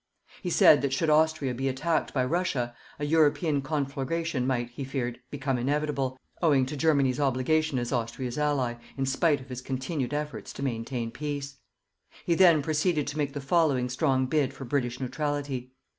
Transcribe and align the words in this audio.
He 0.41 0.49
said 0.49 0.81
that 0.81 0.93
should 0.93 1.11
Austria 1.11 1.53
be 1.53 1.69
attacked 1.69 2.11
by 2.11 2.25
Russia 2.25 2.75
a 2.97 3.05
European 3.05 3.61
conflagration 3.61 4.47
might, 4.47 4.71
he 4.71 4.83
feared, 4.83 5.19
become 5.29 5.59
inevitable, 5.59 6.17
owing 6.41 6.65
to 6.65 6.75
Germany's 6.75 7.19
obligation 7.19 7.77
as 7.77 7.91
Austria's 7.91 8.35
ally, 8.39 8.77
in 8.97 9.05
spite 9.05 9.39
of 9.39 9.49
his 9.49 9.61
continued 9.61 10.11
efforts 10.11 10.53
to 10.53 10.63
maintain 10.63 11.11
peace. 11.11 11.57
He 12.25 12.33
then 12.33 12.63
proceeded 12.63 13.05
to 13.09 13.17
make 13.19 13.33
the 13.33 13.39
following 13.41 13.89
strong 13.89 14.25
bid 14.25 14.55
for 14.55 14.65
British 14.65 14.99
neutrality. 14.99 15.71